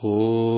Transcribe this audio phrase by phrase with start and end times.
[0.00, 0.57] Oh.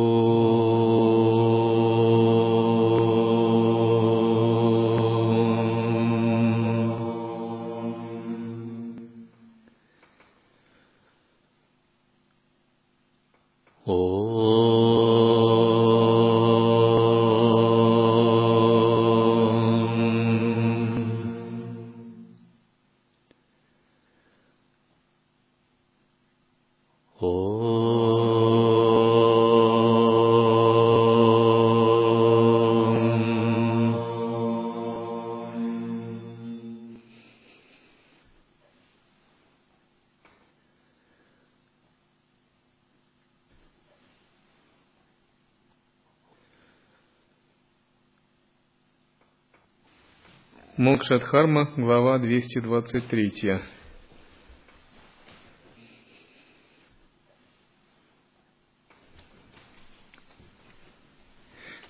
[51.01, 53.63] Мокшадхарма, глава 223.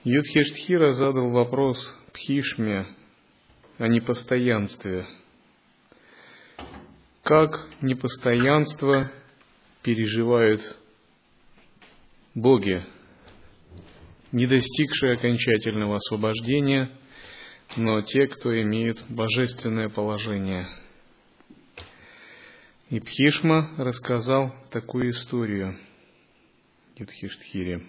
[0.04, 1.76] Юдхиштхира задал вопрос
[2.12, 2.86] Пхишме
[3.78, 5.08] о непостоянстве.
[7.24, 9.10] Как непостоянство
[9.82, 10.60] переживают
[12.36, 12.84] боги,
[14.30, 16.92] не достигшие окончательного освобождения–
[17.76, 20.68] но те, кто имеют божественное положение.
[22.88, 22.98] И
[23.78, 25.78] рассказал такую историю
[26.96, 27.86] Юдхиштхире.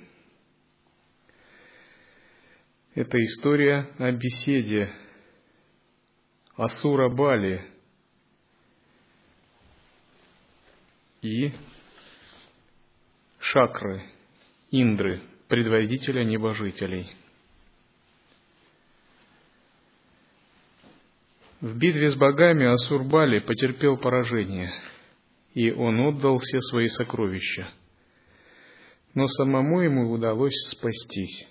[2.93, 4.91] Это история о беседе
[6.55, 7.65] Асура Бали
[11.21, 11.51] и
[13.39, 14.03] Шакры,
[14.69, 17.11] Индры, предводителя небожителей–
[21.61, 24.73] В битве с богами Асурбали потерпел поражение,
[25.53, 27.69] и он отдал все свои сокровища.
[29.13, 31.47] Но самому ему удалось спастись.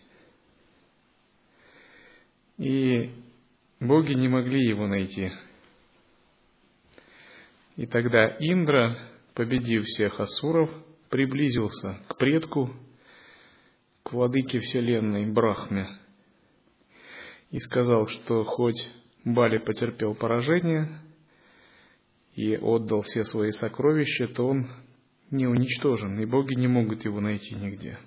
[2.58, 3.12] И
[3.78, 5.30] боги не могли его найти.
[7.76, 8.98] И тогда Индра,
[9.34, 10.70] победив всех асуров,
[11.08, 12.74] приблизился к предку,
[14.02, 15.86] к владыке вселенной Брахме,
[17.52, 18.90] и сказал, что хоть
[19.24, 20.88] Бали потерпел поражение
[22.34, 24.70] и отдал все свои сокровища, то он
[25.30, 27.98] не уничтожен, и боги не могут его найти нигде.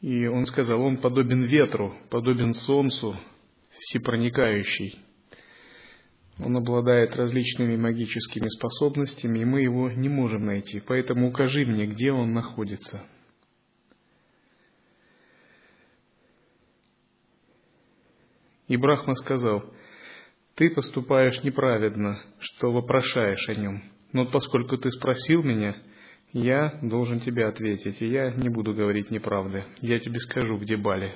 [0.00, 3.18] И он сказал, он подобен ветру, подобен солнцу,
[3.70, 4.98] всепроникающий.
[6.38, 10.80] Он обладает различными магическими способностями, и мы его не можем найти.
[10.80, 13.04] Поэтому укажи мне, где он находится.
[18.68, 19.64] И Брахма сказал,
[20.54, 23.82] «Ты поступаешь неправедно, что вопрошаешь о нем.
[24.12, 25.76] Но поскольку ты спросил меня,
[26.32, 29.64] я должен тебе ответить, и я не буду говорить неправды.
[29.80, 31.14] Я тебе скажу, где Бали».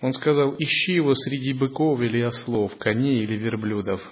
[0.00, 4.02] Он сказал, ищи его среди быков или ослов, коней или верблюдов.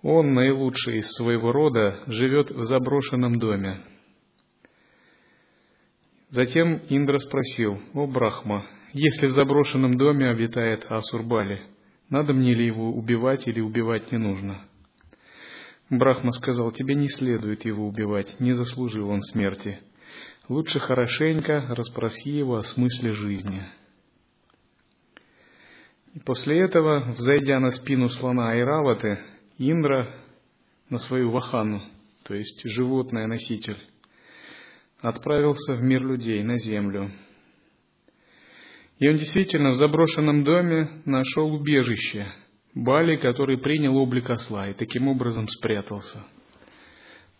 [0.00, 3.84] Он, наилучший из своего рода, живет в заброшенном доме,
[6.30, 11.62] Затем Индра спросил, «О, Брахма, если в заброшенном доме обитает Асурбали,
[12.10, 14.62] надо мне ли его убивать или убивать не нужно?»
[15.88, 19.78] Брахма сказал, «Тебе не следует его убивать, не заслужил он смерти.
[20.48, 23.62] Лучше хорошенько расспроси его о смысле жизни».
[26.14, 29.18] И после этого, взойдя на спину слона Айраваты,
[29.56, 30.14] Индра
[30.90, 31.82] на свою вахану,
[32.24, 33.78] то есть животное-носитель,
[35.00, 37.12] отправился в мир людей, на землю.
[38.98, 42.32] И он действительно в заброшенном доме нашел убежище,
[42.74, 46.24] Бали, который принял облик осла и таким образом спрятался.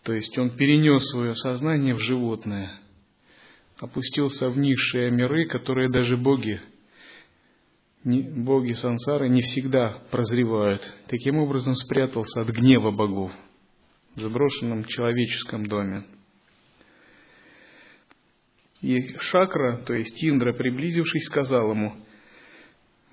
[0.03, 2.71] То есть он перенес свое сознание в животное,
[3.77, 6.61] опустился в низшие миры, которые даже боги,
[8.03, 10.81] боги сансары не всегда прозревают.
[11.07, 13.31] Таким образом спрятался от гнева богов
[14.15, 16.05] в заброшенном человеческом доме.
[18.81, 21.93] И Шакра, то есть Индра, приблизившись, сказал ему,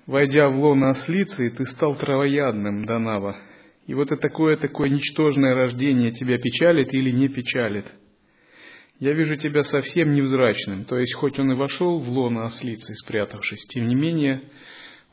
[0.05, 3.37] «Войдя в лоно ослицы, ты стал травоядным, Данава.
[3.85, 7.85] И вот это такое-такое ничтожное рождение тебя печалит или не печалит?
[8.99, 13.65] Я вижу тебя совсем невзрачным, то есть хоть он и вошел в лоно ослицы, спрятавшись,
[13.67, 14.43] тем не менее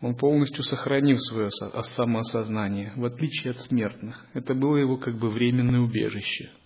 [0.00, 4.24] он полностью сохранил свое самоосознание, в отличие от смертных.
[4.32, 6.50] Это было его как бы временное убежище–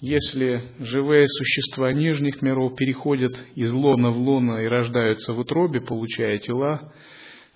[0.00, 6.38] если живые существа нижних миров переходят из лона в лона и рождаются в утробе, получая
[6.38, 6.92] тела,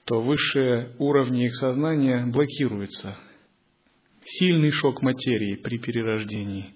[0.04, 3.16] то высшие уровни их сознания блокируются.
[4.24, 6.74] Сильный шок материи при перерождении.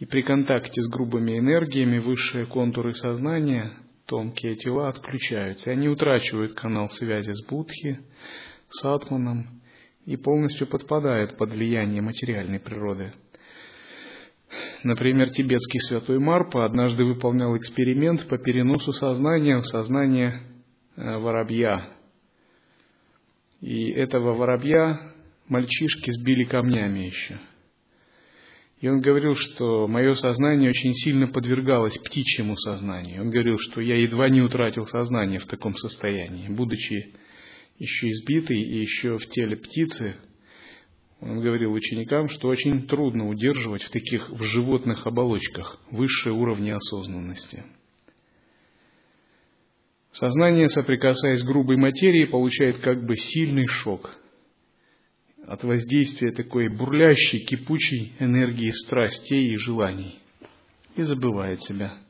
[0.00, 3.72] И при контакте с грубыми энергиями высшие контуры сознания,
[4.06, 5.70] тонкие тела отключаются.
[5.70, 8.00] И они утрачивают канал связи с Будхи,
[8.68, 9.62] с Атманом
[10.06, 13.12] и полностью подпадают под влияние материальной природы.
[14.84, 20.42] Например, тибетский святой Марпа однажды выполнял эксперимент по переносу сознания в сознание
[20.96, 21.88] э, воробья.
[23.60, 25.12] И этого воробья
[25.46, 27.38] мальчишки сбили камнями еще.
[28.80, 33.22] И он говорил, что мое сознание очень сильно подвергалось птичьему сознанию.
[33.22, 37.14] Он говорил, что я едва не утратил сознание в таком состоянии, будучи
[37.78, 40.16] еще избитый и еще в теле птицы,
[41.22, 47.62] он говорил ученикам, что очень трудно удерживать в таких в животных оболочках высшие уровни осознанности.
[50.12, 54.18] Сознание, соприкасаясь с грубой материей, получает как бы сильный шок
[55.46, 60.18] от воздействия такой бурлящей, кипучей энергии страстей и желаний
[60.96, 62.01] и забывает себя.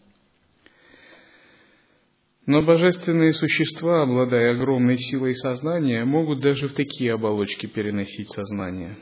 [2.44, 8.98] Но божественные существа, обладая огромной силой сознания, могут даже в такие оболочки переносить сознание.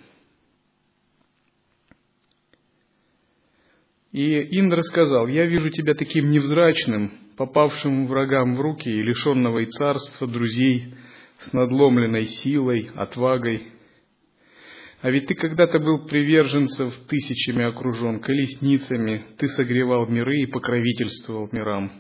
[4.13, 9.67] И Индра сказал, «Я вижу тебя таким невзрачным, попавшим врагам в руки и лишенного и
[9.67, 10.95] царства друзей,
[11.39, 13.69] с надломленной силой, отвагой.
[15.01, 21.91] А ведь ты когда-то был приверженцев тысячами окружен колесницами, ты согревал миры и покровительствовал мирам.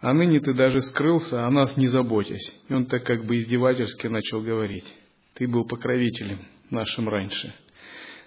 [0.00, 2.54] А ныне ты даже скрылся, о нас не заботясь.
[2.68, 4.86] И он так как бы издевательски начал говорить.
[5.34, 6.40] Ты был покровителем
[6.70, 7.52] нашим раньше.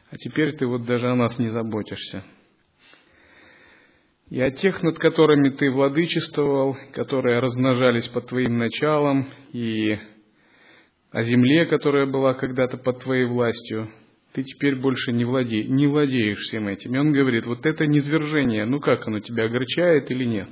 [0.10, 2.26] А теперь ты вот даже о нас не заботишься.
[4.30, 9.98] И о тех, над которыми ты владычествовал, которые размножались под твоим началом, и
[11.12, 13.92] о земле, которая была когда-то под твоей властью,
[14.34, 15.66] ты теперь больше не, владе...
[15.66, 16.96] не владеешь всем этим.
[16.96, 20.50] И он говорит, вот это низвержение, ну как оно тебя огорчает или нет?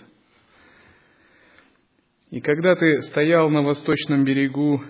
[2.29, 4.83] И когда ты стоял на восточном берегу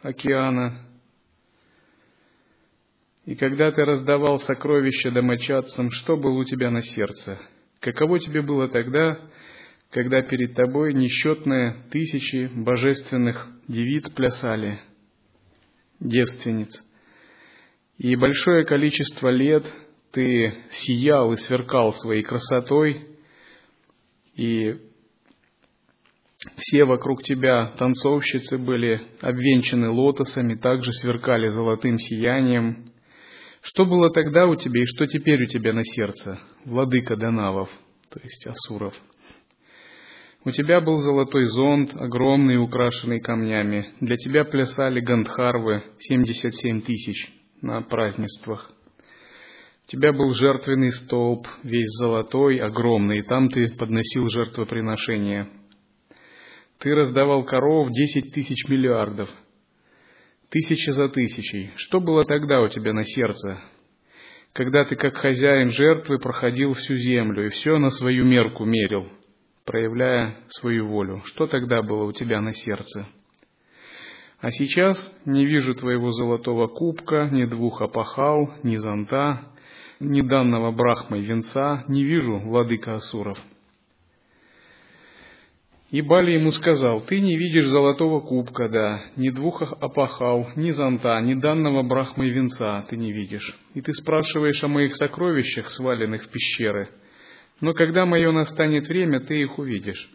[0.00, 0.80] океана,
[3.26, 7.38] и когда ты раздавал сокровища домочадцам, что было у тебя на сердце?
[7.80, 9.18] Каково тебе было тогда,
[9.90, 14.80] когда перед тобой несчетные тысячи божественных девиц плясали,
[16.00, 16.82] девственниц,
[17.98, 19.64] и большое количество лет
[20.12, 23.06] ты сиял и сверкал своей красотой,
[24.34, 24.80] и
[26.56, 32.90] все вокруг тебя танцовщицы были обвенчаны лотосами, также сверкали золотым сиянием.
[33.62, 37.70] Что было тогда у тебя и что теперь у тебя на сердце, владыка Данавов,
[38.10, 38.94] то есть Асуров?
[40.44, 43.88] У тебя был золотой зонт, огромный, украшенный камнями.
[44.00, 47.32] Для тебя плясали гандхарвы, 77 тысяч
[47.62, 48.70] на празднествах.
[49.86, 55.48] У тебя был жертвенный столб, весь золотой, огромный, и там ты подносил жертвоприношения–
[56.84, 59.30] ты раздавал коров десять тысяч миллиардов,
[60.50, 61.70] тысяча за тысячей.
[61.76, 63.58] Что было тогда у тебя на сердце,
[64.52, 69.08] когда ты как хозяин жертвы проходил всю землю и все на свою мерку мерил,
[69.64, 71.22] проявляя свою волю?
[71.24, 73.08] Что тогда было у тебя на сердце?
[74.40, 79.40] А сейчас не вижу твоего золотого кубка, ни двух опахал, ни зонта,
[80.00, 83.38] ни данного брахмой венца, не вижу, владыка Асуров.
[85.90, 91.20] И Бали ему сказал, ты не видишь золотого кубка, да, ни двух опахал, ни зонта,
[91.20, 93.54] ни данного брахмы венца ты не видишь.
[93.74, 96.88] И ты спрашиваешь о моих сокровищах, сваленных в пещеры.
[97.60, 100.10] Но когда мое настанет время, ты их увидишь.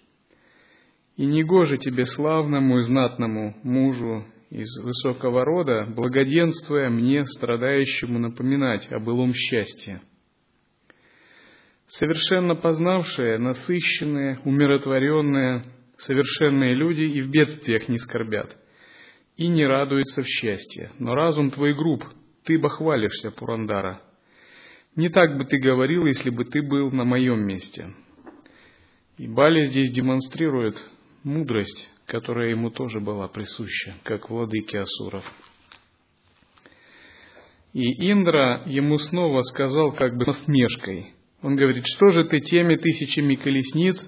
[1.16, 8.92] И не гоже тебе славному и знатному мужу из высокого рода, благоденствуя мне, страдающему, напоминать
[8.92, 10.02] о былом счастье
[11.90, 15.64] совершенно познавшие, насыщенные, умиротворенные,
[15.98, 18.56] совершенные люди и в бедствиях не скорбят,
[19.38, 20.92] и не радуются в счастье.
[21.00, 22.06] Но разум твой груб,
[22.46, 24.02] ты бахвалишься, Пурандара.
[24.96, 27.94] Не так бы ты говорил, если бы ты был на моем месте.
[29.18, 30.76] И Бали здесь демонстрирует
[31.24, 35.26] мудрость, которая ему тоже была присуща, как владыке Асуров.
[37.74, 43.36] И Индра ему снова сказал как бы насмешкой– он говорит, что же ты теми тысячами
[43.36, 44.08] колесниц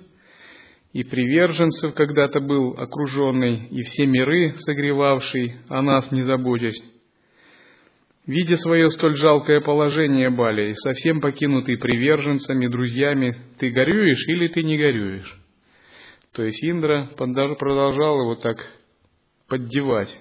[0.94, 6.82] и приверженцев когда-то был окруженный, и все миры согревавший, о нас не заботясь.
[8.28, 14.78] Видя свое столь жалкое положение, Бали, совсем покинутый приверженцами, друзьями, ты горюешь или ты не
[14.78, 15.38] горюешь?
[16.34, 18.58] То есть Индра продолжал его так
[19.48, 20.16] поддевать.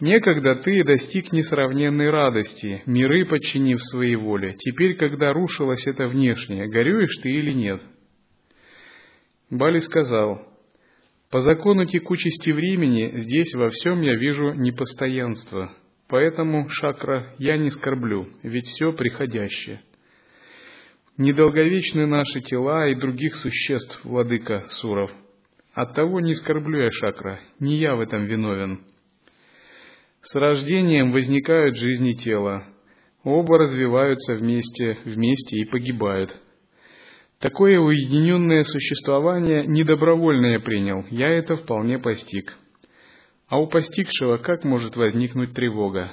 [0.00, 4.56] Некогда ты достиг несравненной радости, миры подчинив своей воле.
[4.58, 7.82] Теперь, когда рушилось это внешнее, горюешь ты или нет?
[9.50, 10.46] Бали сказал,
[11.30, 15.72] по закону текучести времени здесь во всем я вижу непостоянство,
[16.08, 19.82] поэтому, Шакра, я не скорблю, ведь все приходящее.
[21.18, 25.12] Недолговечны наши тела и других существ, владыка Суров.
[25.74, 28.80] Оттого не скорблю я, Шакра, не я в этом виновен.
[30.22, 32.66] С рождением возникают жизни тела,
[33.24, 36.38] оба развиваются вместе, вместе и погибают.
[37.38, 42.54] Такое уединенное существование недобровольно я принял, я это вполне постиг.
[43.48, 46.12] А у постигшего как может возникнуть тревога?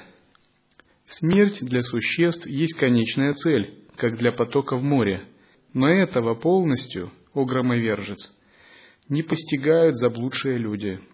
[1.07, 5.25] Смерть для существ есть конечная цель, как для потока в море,
[5.73, 8.33] но этого полностью, о громовержец,
[9.09, 11.01] не постигают заблудшие люди–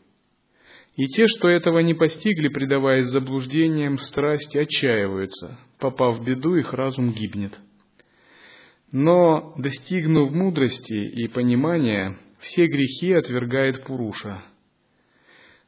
[0.95, 5.57] и те, что этого не постигли, предаваясь заблуждениям, страсти, отчаиваются.
[5.79, 7.57] Попав в беду, их разум гибнет.
[8.91, 14.43] Но, достигнув мудрости и понимания, все грехи отвергает Пуруша.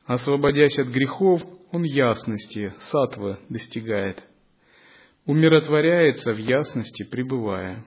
[0.06, 1.42] Освободясь от грехов,
[1.72, 4.24] он ясности, сатвы достигает.
[5.26, 7.84] Умиротворяется в ясности, пребывая.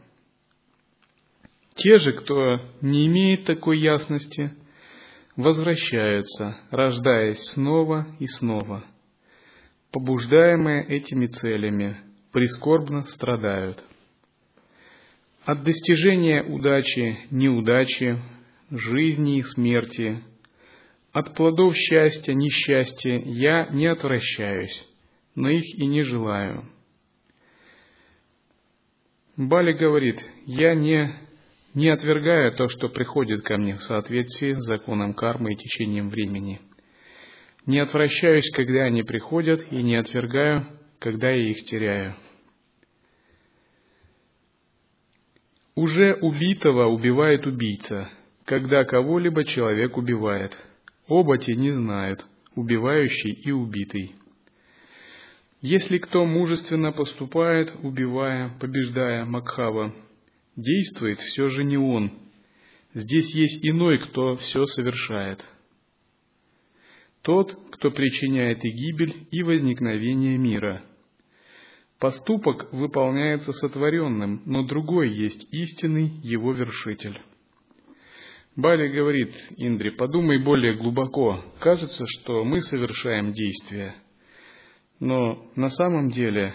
[1.76, 4.52] Те же, кто не имеет такой ясности–
[5.38, 8.84] возвращаются, рождаясь снова и снова.
[9.92, 11.96] Побуждаемые этими целями,
[12.32, 13.82] прискорбно страдают.
[15.44, 18.20] От достижения удачи, неудачи,
[18.70, 20.22] жизни и смерти,
[21.12, 24.86] от плодов счастья, несчастья я не отвращаюсь,
[25.36, 26.68] но их и не желаю.
[29.36, 31.27] Бали говорит, я не
[31.78, 36.60] не отвергая то, что приходит ко мне в соответствии с законом кармы и течением времени.
[37.66, 40.66] Не отвращаюсь, когда они приходят, и не отвергаю,
[40.98, 42.16] когда я их теряю.
[45.76, 48.10] Уже убитого убивает убийца,
[48.44, 50.58] когда кого-либо человек убивает.
[51.06, 54.16] Оба те не знают, убивающий и убитый.
[55.60, 59.94] Если кто мужественно поступает, убивая, побеждая Макхава,
[60.58, 62.12] действует все же не он.
[62.92, 65.44] Здесь есть иной, кто все совершает.
[67.22, 70.84] Тот, кто причиняет и гибель, и возникновение мира.
[71.98, 77.20] Поступок выполняется сотворенным, но другой есть истинный его вершитель.
[78.56, 81.44] Бали говорит Индре, подумай более глубоко.
[81.60, 83.94] Кажется, что мы совершаем действия.
[84.98, 86.54] Но на самом деле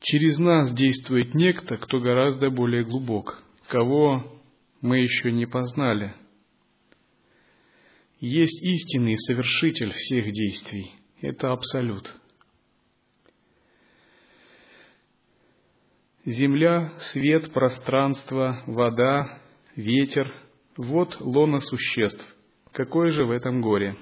[0.00, 4.40] Через нас действует некто, кто гораздо более глубок, кого
[4.80, 6.14] мы еще не познали.
[8.20, 10.92] Есть истинный совершитель всех действий.
[11.20, 12.14] Это абсолют.
[16.24, 19.40] Земля, свет, пространство, вода,
[19.76, 20.32] ветер–
[20.76, 22.26] вот лона существ.
[22.72, 23.96] Какое же в этом горе?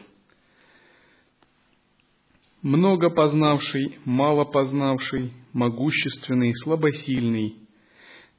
[2.65, 7.59] Много познавший, мало познавший, могущественный, слабосильный,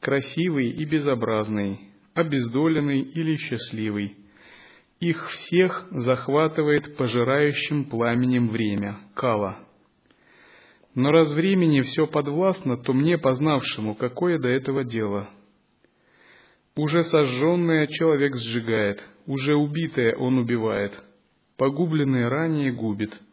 [0.01, 1.79] красивый и безобразный,
[2.15, 4.17] обездоленный или счастливый.
[5.00, 9.60] Их всех захватывает пожирающим пламенем время, кала.
[10.96, 15.29] Но раз времени все подвластно, то мне, познавшему, какое до этого дело?
[16.75, 21.00] Уже сожженное человек сжигает, уже убитое он убивает,
[21.58, 23.22] погубленное ранее губит–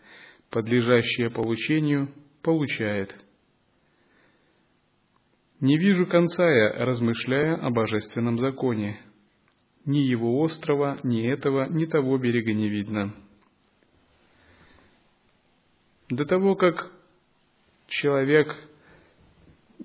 [0.52, 3.16] подлежащее получению, получает.
[5.60, 9.00] Не вижу конца я, размышляя о божественном законе.
[9.86, 13.14] Ни его острова, ни этого, ни того берега не видно.
[16.10, 16.92] До того, как
[17.88, 18.54] человек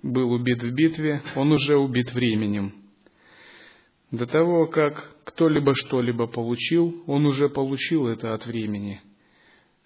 [0.03, 2.73] был убит в битве, он уже убит временем.
[4.11, 9.01] До того, как кто-либо что-либо получил, он уже получил это от времени–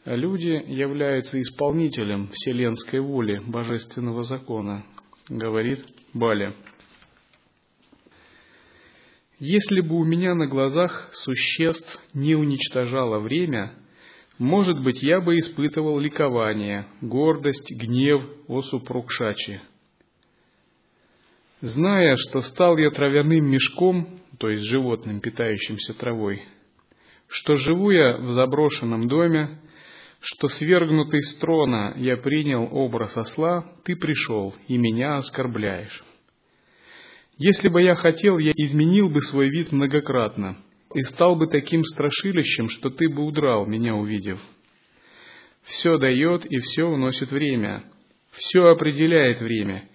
[0.05, 4.83] Люди являются исполнителем вселенской воли божественного закона,
[5.29, 6.55] говорит Баля.
[9.37, 13.75] Если бы у меня на глазах существ не уничтожало время,
[14.39, 19.61] может быть, я бы испытывал ликование, гордость, гнев о супругшачи.
[21.61, 26.41] Зная, что стал я травяным мешком, то есть животным, питающимся травой,
[27.27, 29.59] что живу я в заброшенном доме,
[30.21, 36.03] что свергнутый с трона я принял образ осла, ты пришел и меня оскорбляешь.
[37.37, 40.57] Если бы я хотел, я изменил бы свой вид многократно.
[40.93, 44.41] и стал бы таким страшилищем, что ты бы удрал, меня увидев.
[45.63, 47.85] Все дает и все уносит время,
[48.31, 49.87] все определяет время.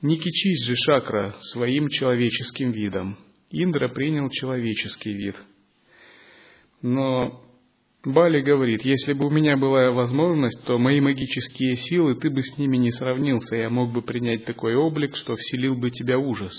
[0.00, 3.18] Не кичись же, Шакра, своим человеческим видом.
[3.50, 5.36] Индра принял человеческий вид.
[6.80, 7.44] Но
[8.04, 12.56] Бали говорит, если бы у меня была возможность, то мои магические силы, ты бы с
[12.56, 16.54] ними не сравнился, я мог бы принять такой облик, что вселил бы тебя ужас.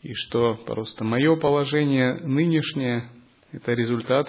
[0.00, 3.10] И что просто мое положение нынешнее–
[3.52, 4.26] это результат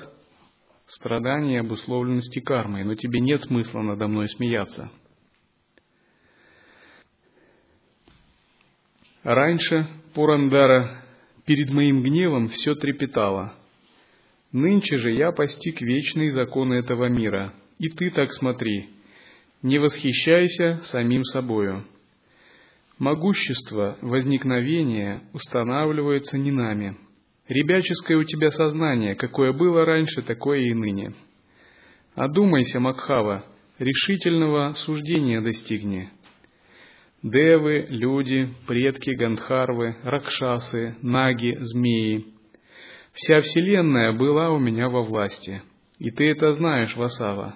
[0.85, 4.91] страданий и обусловленности кармой, но тебе нет смысла надо мной смеяться.
[9.23, 11.03] Раньше, Пурандара,
[11.45, 13.53] перед моим гневом все трепетало–
[14.55, 18.87] Нынче же я постиг вечные законы этого мира, и ты так смотри,
[19.61, 21.83] не восхищайся самим собою.
[22.97, 26.95] Могущество возникновения устанавливается не нами.
[27.49, 31.13] Ребяческое у тебя сознание, какое было раньше, такое и ныне.
[32.13, 33.43] Одумайся, Макхава,
[33.77, 36.11] решительного суждения достигни.
[37.21, 42.27] Девы, люди, предки Гандхарвы, Ракшасы, Наги, змеи–
[43.15, 45.61] Вся вселенная была у меня во власти,
[45.99, 47.55] и ты это знаешь, Васава.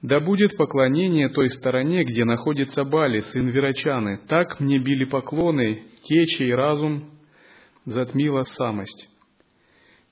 [0.00, 4.20] Да будет поклонение той стороне, где находится Бали, сын Верачаны.
[4.28, 7.10] Так мне били поклоны, те, чей разум
[7.84, 9.08] затмила самость.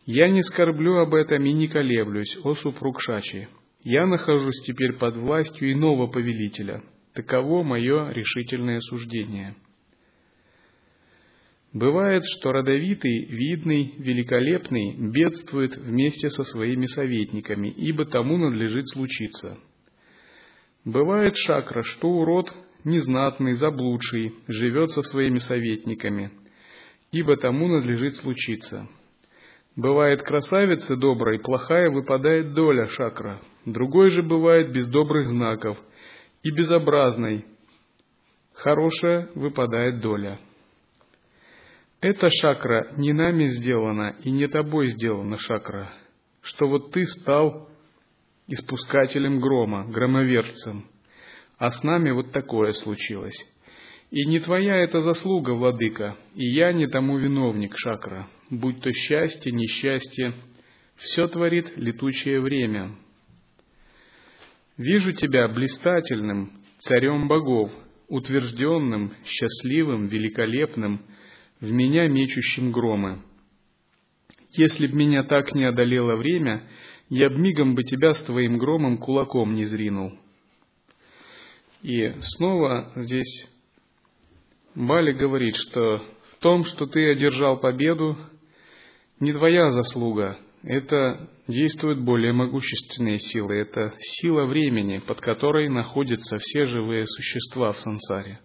[0.07, 3.49] Я не скорблю об этом и не колеблюсь, о супруг Шачи.
[3.85, 6.83] Я нахожусь теперь под властью иного повелителя.
[7.15, 9.55] Таково мое решительное суждение.
[11.73, 19.57] Бывает, что родовитый, видный, великолепный бедствует вместе со своими советниками, ибо тому надлежит случиться.
[20.85, 26.33] Бывает шакра, что урод, незнатный, заблудший, живет со своими советниками,
[27.13, 28.89] ибо тому надлежит случиться.
[29.77, 35.79] Бывает красавица доброй, плохая выпадает доля шакра, другой же бывает без добрых знаков,
[36.43, 37.45] и безобразной,
[38.55, 40.41] хорошая выпадает доля.
[42.01, 45.93] Эта шакра не нами сделана и не тобой сделана шакра,
[46.41, 47.69] что вот ты стал
[48.47, 50.87] испускателем грома, громоверцем,
[51.59, 53.37] а с нами вот такое случилось.
[54.11, 59.53] И не твоя это заслуга, владыка, и я не тому виновник, шакра, будь то счастье,
[59.53, 60.33] несчастье,
[60.97, 62.97] все творит летучее время.
[64.79, 67.71] Вижу тебя блистательным, царем богов,
[68.09, 71.05] утвержденным, счастливым, великолепным,
[71.61, 73.23] в меня мечущим громы.
[74.53, 76.69] Если б меня так не одолело время,
[77.09, 80.19] я б мигом бы тебя с твоим громом кулаком не зринул.
[81.83, 83.49] И снова здесь
[84.75, 85.99] Бали говорит, что
[86.31, 88.17] в том, что ты одержал победу,
[89.19, 96.67] не твоя заслуга, это действуют более могущественные силы, это сила времени, под которой находятся все
[96.67, 98.41] живые существа в сансаре.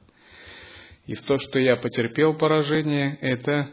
[1.06, 3.70] И в то, что я потерпел поражение, это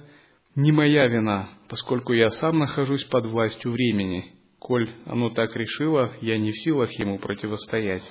[0.55, 4.27] не моя вина, поскольку я сам нахожусь под властью времени.
[4.59, 8.03] Коль оно так решило, я не в силах ему противостоять.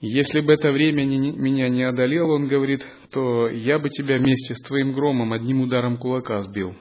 [0.00, 4.54] Если бы это время не, меня не одолело, он говорит, то я бы тебя вместе
[4.54, 6.74] с твоим громом одним ударом кулака сбил.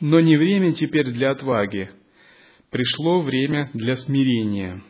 [0.00, 1.90] Но не время теперь для отваги.
[2.70, 4.82] Пришло время для смирения.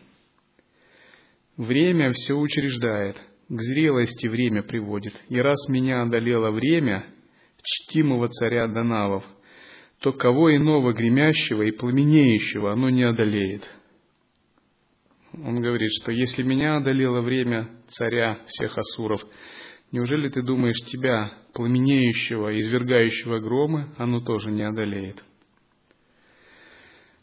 [1.56, 3.16] Время все учреждает,
[3.48, 5.14] к зрелости время приводит.
[5.28, 7.06] И раз меня одолело время,
[7.62, 9.24] чтимого царя Данавов,
[10.00, 13.62] то кого иного гремящего и пламенеющего оно не одолеет.
[15.32, 19.24] Он говорит, что если меня одолело время царя всех асуров,
[19.92, 25.24] неужели ты думаешь, тебя, пламенеющего, извергающего громы, оно тоже не одолеет?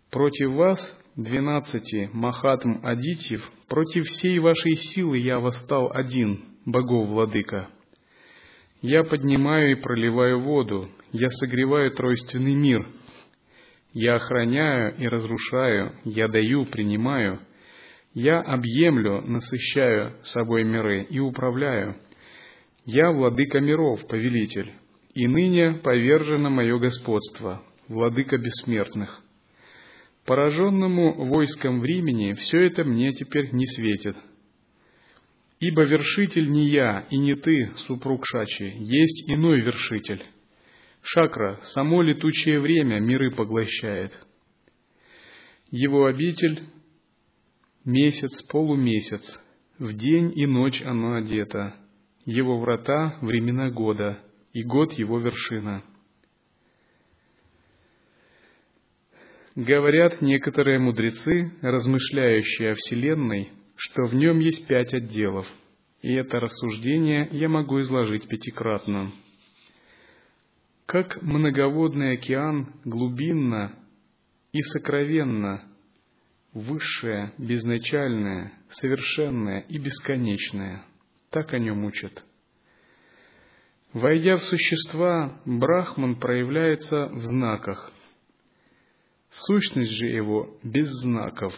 [0.10, 7.70] Против вас двенадцати Махатм Адитьев, против всей вашей силы я восстал один, богов владыка.
[8.82, 12.88] Я поднимаю и проливаю воду, я согреваю тройственный мир,
[13.94, 17.40] я охраняю и разрушаю, я даю, принимаю,
[18.14, 21.98] я объемлю, насыщаю собой миры и управляю.
[22.86, 24.74] Я владыка миров, повелитель,
[25.14, 29.22] и ныне повержено мое господство, владыка бессмертных.
[30.26, 34.16] Пораженному войском времени все это мне теперь не светит.
[35.60, 40.24] Ибо вершитель не я и не ты, супруг Шачи, есть иной вершитель.
[41.04, 44.12] Шакра, само летучее время миры поглощает.
[45.72, 46.64] Его обитель—
[47.86, 49.42] месяц, полумесяц,
[49.80, 51.76] в день и ночь оно одето.
[52.26, 54.20] Его врата— времена года,
[54.54, 55.84] и год его вершина.
[59.56, 65.46] Говорят некоторые мудрецы, размышляющие о Вселенной, что в нем есть пять отделов,
[66.02, 69.12] и это рассуждение я могу изложить пятикратно.
[70.86, 73.76] Как многоводный океан глубинно
[74.54, 75.66] и сокровенно,
[76.54, 80.86] высшее, безначальное, совершенное и бесконечное,
[81.30, 82.24] так о нем учат.
[83.92, 87.92] Войдя в существа, Брахман проявляется в знаках.
[89.32, 91.54] Сущность же его без знаков.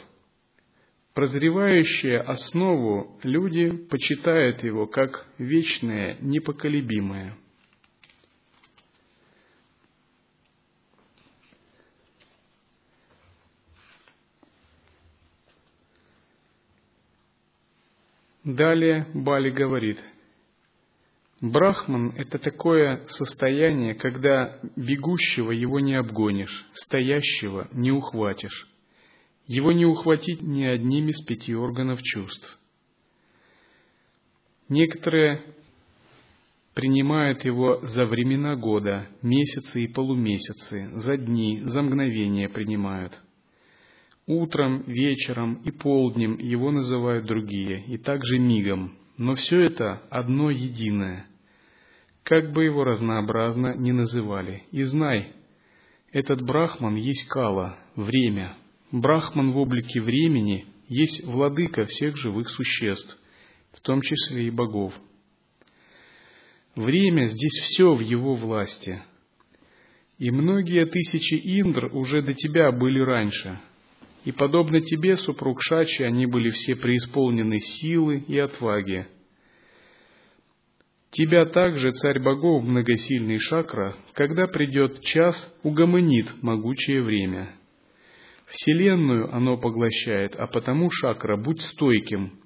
[1.15, 7.36] Прозревающие основу люди почитают его как вечное, непоколебимое.
[18.43, 20.03] Далее Бали говорит–
[21.43, 28.69] Брахман– это такое состояние, когда бегущего его не обгонишь, стоящего не ухватишь.
[29.45, 32.58] Его не ухватить ни одним из пяти органов чувств.
[34.69, 35.43] Некоторые
[36.75, 43.21] принимают его за времена года, месяцы и полумесяцы, за дни, за мгновения принимают.
[44.27, 48.97] Утром, вечером и полднем его называют другие, и также мигом.
[49.17, 51.27] Но все это одно единое–
[52.23, 54.63] как бы его разнообразно ни называли.
[54.71, 55.33] И знай,
[56.12, 58.55] этот брахман есть кала, время.
[58.91, 63.17] Брахман в облике времени есть владыка всех живых существ,
[63.73, 64.93] в том числе и богов.
[66.75, 69.01] Время здесь все в его власти.
[70.17, 73.59] И многие тысячи индр уже до тебя были раньше.
[74.23, 79.07] И подобно тебе, супруг Шачи, они были все преисполнены силы и отваги.
[81.13, 87.52] Тебя также, царь богов, многосильный Шакра, когда придет час, угомонит могучее время.
[88.47, 92.39] Вселенную оно поглощает, а потому, Шакра, будь стойким.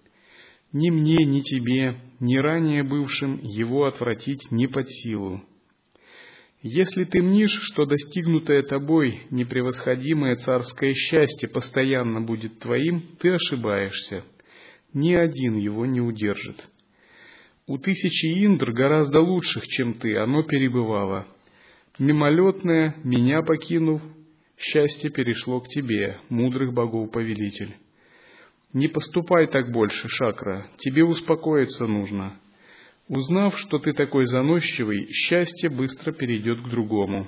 [0.73, 5.41] Ни мне, ни тебе, ни ранее бывшим его отвратить не под силу.
[6.61, 14.25] Если ты мнишь, что достигнутое тобой непревосходимое царское счастье постоянно будет твоим, ты ошибаешься.
[14.91, 16.67] Ни один его не удержит.
[17.67, 21.27] У тысячи индр гораздо лучших, чем ты, оно перебывало.
[21.99, 24.01] Мимолетное, меня покинув,
[24.57, 27.75] счастье перешло к тебе, мудрых богов повелитель.
[28.71, 32.39] Не поступай так больше, Шакра, тебе успокоиться нужно.
[33.09, 37.27] Узнав, что ты такой заносчивый, счастье быстро перейдет к другому.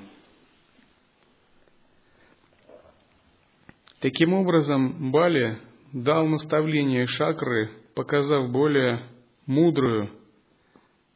[4.00, 5.58] Таким образом, Бали
[5.92, 9.04] дал наставление Шакры, показав более
[9.46, 10.19] мудрую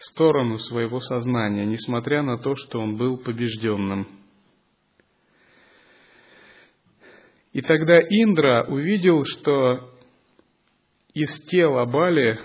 [0.05, 4.07] сторону своего сознания, несмотря на то, что он был побежденным.
[7.51, 9.91] И тогда Индра увидел, что
[11.13, 12.39] из тела Бали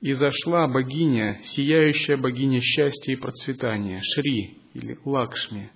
[0.00, 5.70] изошла богиня, сияющая богиня счастья и процветания, Шри или Лакшми.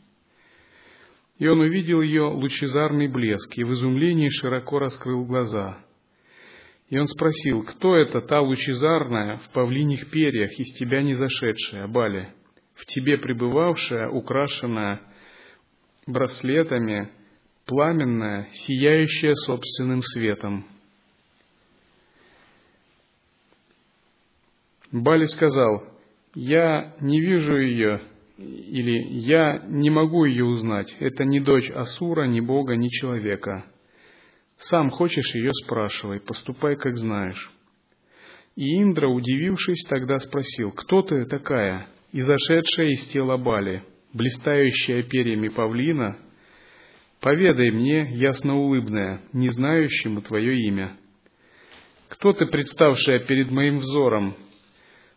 [1.39, 5.79] И он увидел ее лучезарный блеск и в изумлении широко раскрыл глаза–
[6.89, 12.33] и он спросил, кто это та лучезарная в павлиних перьях из тебя не зашедшая, Бали,
[12.75, 15.03] в тебе пребывавшая, украшенная
[16.07, 17.11] браслетами,
[17.67, 20.67] пламенная, сияющая собственным светом.
[24.91, 25.85] Бали сказал,
[26.35, 28.01] я не вижу ее,
[28.39, 30.97] или я не могу ее узнать.
[31.01, 33.67] Это не дочь Асура, ни Бога, ни человека.
[34.59, 37.51] Сам хочешь ее спрашивай, поступай, как знаешь.
[38.57, 46.19] И Индра, удивившись, тогда спросил, кто ты такая, изошедшая из тела Бали, блистающая перьями павлина?
[47.21, 50.97] Поведай мне, ясно улыбная, не знающему твое имя.
[52.09, 54.35] Кто ты, представшая перед моим взором,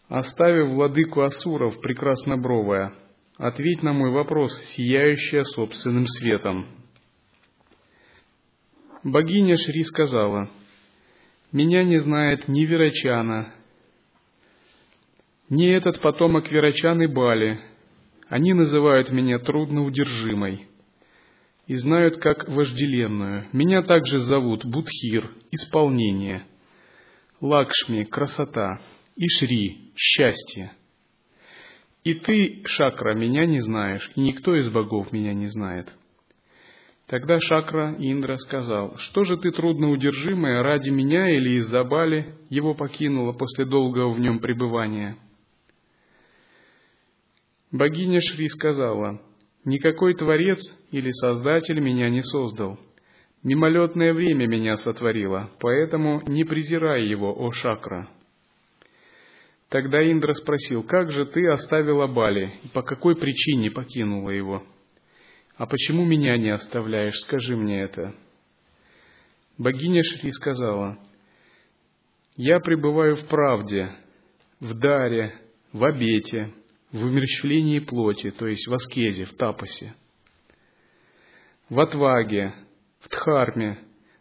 [0.07, 2.93] оставив владыку Асуров, прекраснобровая?
[3.37, 6.80] Ответь на мой вопрос, сияющая собственным светом.
[9.03, 10.49] Богиня Шри сказала,
[11.51, 13.53] «Меня не знает ни Верачана,
[15.49, 17.59] ни этот потомок Верачаны Бали.
[18.29, 20.67] Они называют меня трудноудержимой
[21.67, 23.47] и знают как вожделенную.
[23.51, 26.45] Меня также зовут Будхир, исполнение,
[27.41, 28.79] Лакшми, красота,
[29.15, 30.73] и Шри, счастье.
[32.03, 35.91] И ты, Шакра, меня не знаешь, и никто из богов меня не знает.
[37.11, 43.33] Тогда Шакра Индра сказал, «Что же ты трудноудержимая ради меня или из-за Бали его покинула
[43.33, 45.17] после долгого в нем пребывания?»
[47.69, 49.21] Богиня Шри сказала,
[49.65, 52.79] «Никакой Творец или Создатель меня не создал.
[53.43, 58.07] Мимолетное время меня сотворило, поэтому не презирай его, о Шакра».
[59.67, 64.63] Тогда Индра спросил, «Как же ты оставила Бали и по какой причине покинула его?
[65.55, 68.15] А почему меня не оставляешь, скажи мне это?»
[69.57, 70.97] Богиня Шри сказала,
[72.35, 73.91] «Я пребываю в правде,
[74.59, 75.35] в даре,
[75.71, 76.53] в обете,
[76.91, 79.93] в умерщвлении плоти, то есть в аскезе, в тапосе,
[81.69, 82.53] в отваге,
[82.99, 83.79] в дхарме,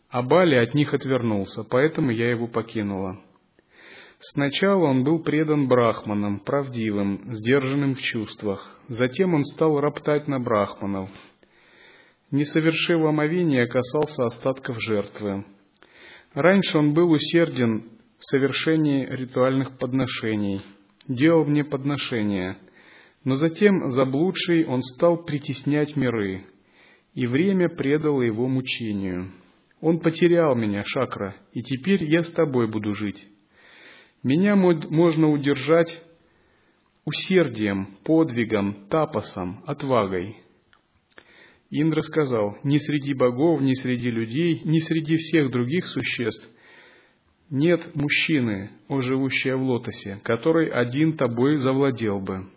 [0.09, 3.23] а Бали от них отвернулся, поэтому я его покинула.
[4.21, 8.79] Сначала он был предан брахманам, правдивым, сдержанным в чувствах.
[8.89, 11.11] Затем он стал роптать на брахманов.
[12.31, 15.45] Не совершив омовения, касался остатков жертвы.
[16.35, 20.63] Раньше он был усерден в совершении ритуальных подношений–
[21.11, 22.59] делал мне подношения,
[23.25, 26.45] но затем, заблудший, он стал притеснять миры,
[27.15, 29.33] и время предало его мучению.
[29.81, 33.27] Он потерял меня, Шакра, и теперь я с тобой буду жить.
[34.23, 36.03] Меня можно удержать
[37.05, 40.37] усердием, подвигом, тапосом, отвагой.
[41.71, 46.49] Индра сказал, ни среди богов, ни среди людей, ни среди всех других существ–
[47.51, 52.49] нет мужчины, о живущая в лотосе, который один тобой завладел бы.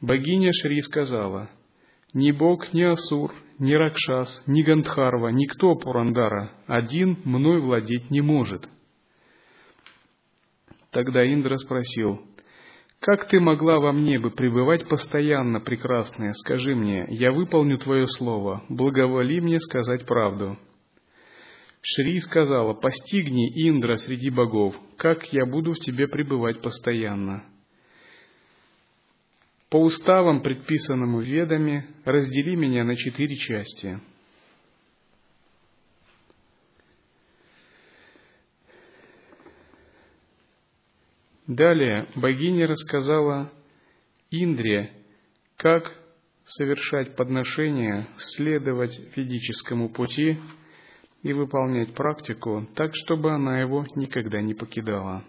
[0.00, 1.50] Богиня Шри сказала,
[2.14, 8.66] ни бог, ни Асур, ни Ракшас, ни Гандхарва, никто Пурандара, один мной владеть не может.
[10.90, 12.20] Тогда Индра спросил,
[12.98, 16.32] «Как ты могла во мне бы пребывать постоянно, прекрасная?
[16.34, 20.58] Скажи мне, я выполню твое слово, благоволи мне сказать правду».
[21.82, 27.44] Шри сказала, «Постигни, Индра, среди богов, как я буду в тебе пребывать постоянно».
[29.70, 34.00] По уставам, предписанному ведами, раздели меня на четыре части.
[41.50, 43.52] Далее богиня рассказала
[44.30, 44.92] Индре,
[45.56, 45.92] как
[46.44, 50.38] совершать подношения, следовать ведическому пути–
[51.22, 55.24] и выполнять практику так, чтобы она его никогда не покидала.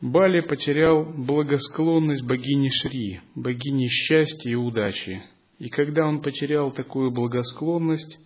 [0.00, 5.22] Бали потерял благосклонность богини Шри, богини счастья и удачи.
[5.58, 8.18] И когда он потерял такую благосклонность,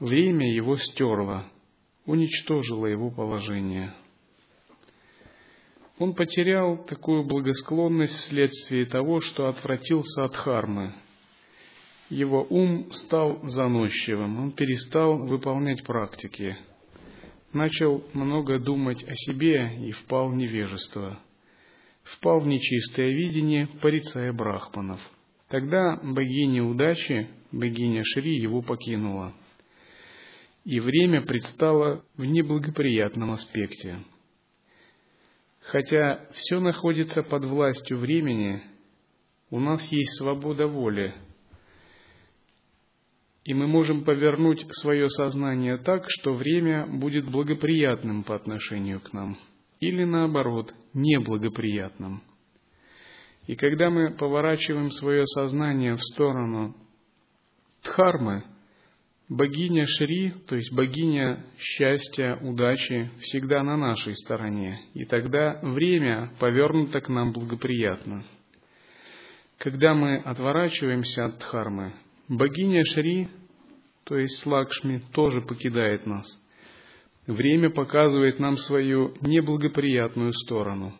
[0.00, 1.44] время его стерло,
[2.08, 3.92] уничтожило его положение.
[5.98, 10.94] Он потерял такую благосклонность вследствие того, что отвратился от хармы,
[12.08, 16.56] его ум стал заносчивым, он перестал выполнять практики,
[17.52, 21.20] начал много думать о себе и впал в невежество,
[22.04, 25.00] впал в нечистое видение, порицая брахманов.
[25.48, 29.34] Тогда богиня удачи, богиня Шри, его покинула,
[30.64, 34.04] и время предстало в неблагоприятном аспекте.
[35.60, 38.62] Хотя все находится под властью времени,
[39.50, 41.14] у нас есть свобода воли–
[43.48, 49.38] и мы можем повернуть свое сознание так, что время будет благоприятным по отношению к нам,
[49.80, 52.22] или наоборот, неблагоприятным.
[53.46, 56.76] И когда мы поворачиваем свое сознание в сторону
[57.82, 58.44] Дхармы,
[59.28, 67.00] богиня Шри, то есть богиня счастья, удачи, всегда на нашей стороне, и тогда время повернуто
[67.00, 68.24] к нам благоприятно.
[69.58, 71.94] Когда мы отворачиваемся от Дхармы,
[72.28, 73.28] Богиня Шри,
[74.04, 76.26] то есть Лакшми, тоже покидает нас.
[77.26, 80.94] Время показывает нам свою неблагоприятную сторону.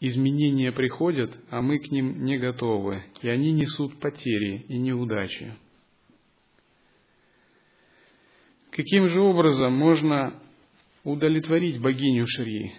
[0.00, 5.54] Изменения приходят, а мы к ним не готовы, и они несут потери и неудачи.
[8.74, 10.34] Каким же образом можно
[11.04, 12.72] удовлетворить богиню Шри,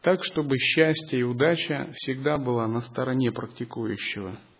[0.00, 4.38] так, чтобы счастье и удача всегда была на стороне практикующего–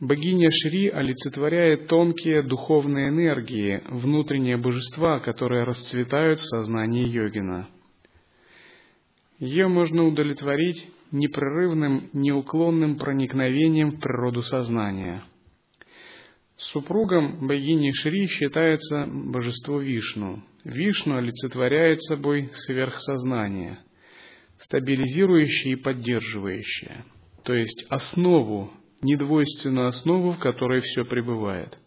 [0.00, 7.68] Богиня Шри олицетворяет тонкие духовные энергии, внутренние божества, которые расцветают в сознании йогина.
[9.38, 15.22] Ее можно удовлетворить непрерывным, неуклонным проникновением в природу сознания.
[16.60, 20.42] Супругом богини Шри считается божество Вишну.
[20.62, 23.78] Вишну олицетворяет собой сверхсознание,
[24.58, 27.06] стабилизирующее и поддерживающее,
[27.44, 28.70] то есть основу
[29.00, 31.78] недвойственную основу, в которой все пребывает.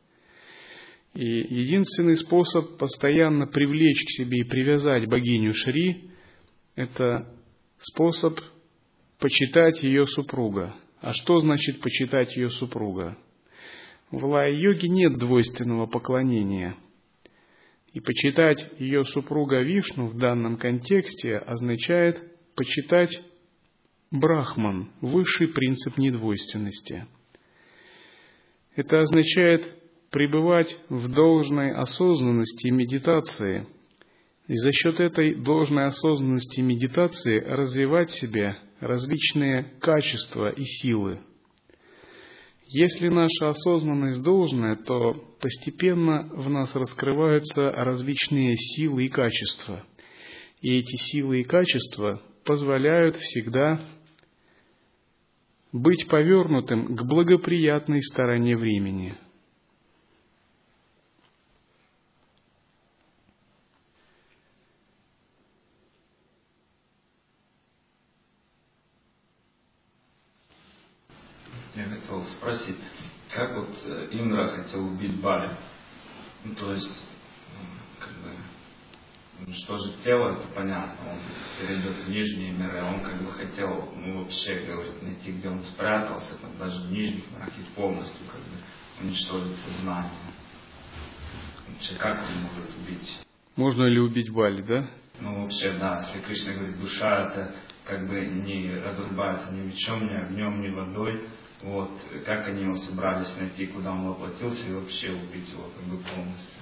[1.13, 6.09] И единственный способ постоянно привлечь к себе и привязать богиню Шри–
[6.75, 7.31] это
[7.77, 8.39] способ
[9.19, 10.75] почитать ее супруга.
[10.99, 13.15] А что значит почитать ее супруга?
[14.13, 16.77] В лай-йоге нет двойственного поклонения.
[17.93, 22.21] И почитать ее супруга Вишну в данном контексте означает
[22.55, 23.09] почитать
[24.11, 27.07] Брахман, высший принцип недвойственности.
[28.75, 29.63] Это означает
[30.11, 33.65] пребывать в должной осознанности и медитации,
[34.47, 41.19] и за счет этой должной осознанности и медитации развивать в себе различные качества и силы.
[42.75, 49.85] Если наша осознанность должная, то постепенно в нас раскрываются различные силы и качества.
[50.59, 53.79] И эти силы и качества позволяют всегда
[55.71, 59.15] быть повернутым к благоприятной стороне времени.
[71.75, 72.77] Я хотел спросить,
[73.33, 75.49] как вот э, Индра хотел убить Бали?
[76.43, 77.05] Ну, то есть,
[77.99, 78.31] как бы,
[79.45, 81.19] уничтожить тело, это понятно, он
[81.59, 86.37] перейдет в нижние миры, он как бы хотел, ну вообще, говорит, найти, где он спрятался,
[86.41, 88.57] там даже в нижних мирах и полностью как бы
[89.01, 90.11] уничтожить сознание.
[91.69, 93.19] Вообще, как он может убить?
[93.55, 94.89] Можно ли убить Бали, да?
[95.21, 100.13] Ну вообще, да, если Кришна говорит, душа это как бы не разрубается ни мечом, ни
[100.13, 101.27] огнем, ни водой,
[101.63, 101.91] вот,
[102.25, 106.53] как они его собрались найти, куда он воплотился, и вообще убить его как бы полностью.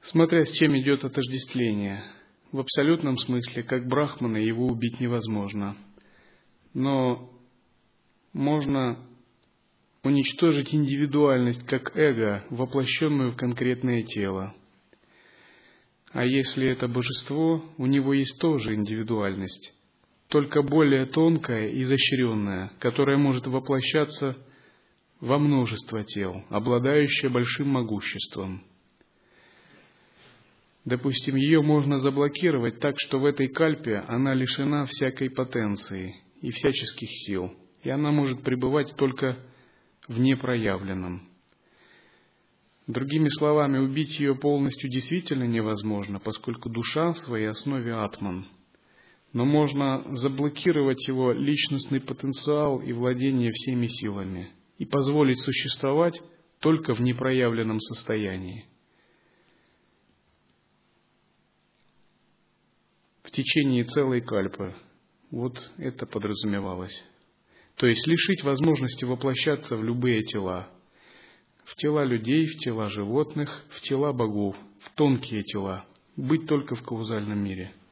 [0.00, 2.04] Смотря с чем идет отождествление.
[2.52, 5.76] В абсолютном смысле, как брахмана, его убить невозможно.
[6.72, 7.32] Но
[8.32, 9.04] можно
[10.04, 14.54] уничтожить индивидуальность как эго, воплощенную в конкретное тело.
[16.16, 19.74] А если это божество, у него есть тоже индивидуальность,
[20.28, 24.34] только более тонкая и изощренная, которая может воплощаться
[25.20, 28.64] во множество тел, обладающая большим могуществом–
[30.86, 37.08] Допустим, ее можно заблокировать так, что в этой кальпе она лишена всякой потенции и всяческих
[37.10, 37.52] сил,
[37.82, 39.36] и она может пребывать только
[40.06, 41.28] в непроявленном.
[42.86, 48.46] Другими словами, убить ее полностью действительно невозможно, поскольку душа в своей основе атман.
[49.32, 56.20] Но можно заблокировать его личностный потенциал и владение всеми силами и позволить существовать
[56.60, 58.66] только в непроявленном состоянии.
[63.26, 64.74] в течение целой кальпы.
[65.30, 66.96] Вот это подразумевалось.
[67.74, 70.70] То есть лишить возможности воплощаться в любые тела.
[71.66, 75.84] В тела людей, в тела животных, в тела богов, в тонкие тела.
[76.16, 77.72] Быть только в каузальном мире–